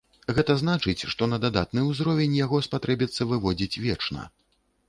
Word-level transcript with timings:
Гэта 0.35 0.53
значыць, 0.61 1.07
што 1.11 1.27
на 1.33 1.37
дадатны 1.43 1.83
ўзровень 1.91 2.33
яго 2.39 2.63
спатрэбіцца 2.69 3.31
выводзіць 3.33 3.81
вечна. 3.85 4.21